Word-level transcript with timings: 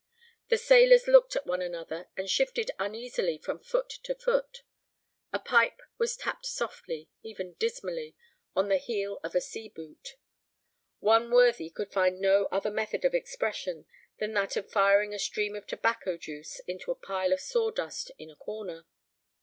The 0.49 0.57
sailors 0.57 1.07
looked 1.07 1.35
at 1.35 1.45
one 1.45 1.61
another 1.61 2.07
and 2.17 2.27
shifted 2.27 2.71
uneasily 2.79 3.37
from 3.37 3.59
foot 3.59 3.87
to 4.01 4.15
foot. 4.15 4.63
A 5.31 5.37
pipe 5.37 5.79
was 5.99 6.17
tapped 6.17 6.47
softly, 6.47 7.11
even 7.21 7.53
dismally, 7.59 8.15
on 8.55 8.67
the 8.67 8.79
heel 8.79 9.19
of 9.23 9.35
a 9.35 9.41
sea 9.41 9.69
boot. 9.69 10.15
One 11.01 11.29
worthy 11.29 11.69
could 11.69 11.93
find 11.93 12.19
no 12.19 12.45
other 12.45 12.71
method 12.71 13.05
of 13.05 13.13
expression 13.13 13.85
than 14.17 14.33
that 14.33 14.55
of 14.57 14.71
firing 14.71 15.13
a 15.13 15.19
stream 15.19 15.55
of 15.55 15.67
tobacco 15.67 16.17
juice 16.17 16.59
into 16.65 16.89
a 16.89 16.95
pile 16.95 17.31
of 17.31 17.39
sawdust 17.39 18.09
in 18.17 18.31
a 18.31 18.35
corner. 18.35 18.87